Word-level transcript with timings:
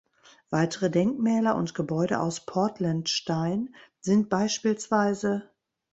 Weitere 0.49 0.89
Denkmäler 0.89 1.55
und 1.55 1.75
Gebäude 1.75 2.21
aus 2.21 2.39
Portland-Stein 2.47 3.75
sind 3.99 4.29
beispielsweise 4.31 5.51